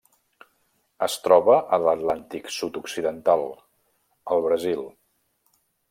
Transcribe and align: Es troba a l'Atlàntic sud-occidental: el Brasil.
Es 1.07 1.17
troba 1.27 1.57
a 1.77 1.79
l'Atlàntic 1.83 2.51
sud-occidental: 2.57 3.47
el 4.37 4.45
Brasil. 4.51 4.87